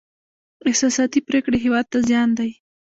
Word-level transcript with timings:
احساساتي 0.69 1.19
پرېکړې 1.27 1.57
هېواد 1.65 1.85
ته 1.91 1.97
زیان 2.07 2.29
دی. 2.39 2.51